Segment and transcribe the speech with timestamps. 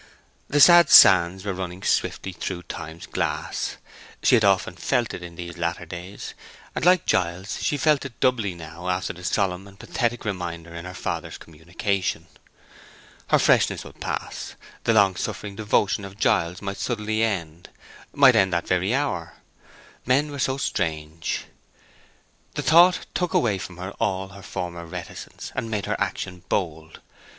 [0.47, 3.77] The sad sands were running swiftly through Time's glass;
[4.23, 6.33] she had often felt it in these latter days;
[6.73, 10.85] and, like Giles, she felt it doubly now after the solemn and pathetic reminder in
[10.85, 12.25] her father's communication.
[13.27, 18.67] Her freshness would pass, the long suffering devotion of Giles might suddenly end—might end that
[18.67, 19.35] very hour.
[20.07, 21.45] Men were so strange.
[22.55, 27.01] The thought took away from her all her former reticence, and made her action bold.